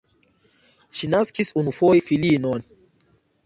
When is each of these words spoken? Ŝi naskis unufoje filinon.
Ŝi 1.01 1.11
naskis 1.15 1.53
unufoje 1.63 2.05
filinon. 2.09 2.69